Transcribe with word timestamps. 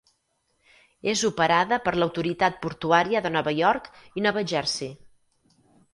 És 1.11 1.21
operada 1.29 1.79
per 1.83 1.93
l'Autoritat 1.99 2.57
Portuària 2.65 3.23
de 3.27 3.33
Nova 3.39 3.53
York 3.59 3.93
i 4.21 4.25
Nova 4.29 4.45
Jersey. 4.53 4.93